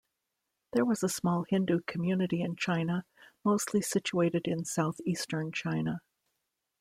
There 0.73 0.83
was 0.83 1.03
a 1.03 1.09
small 1.09 1.45
Hindu 1.47 1.81
community 1.81 2.41
in 2.41 2.55
China, 2.55 3.05
mostly 3.45 3.83
situated 3.83 4.47
in 4.47 4.65
southeastern 4.65 5.51
China. 5.51 6.01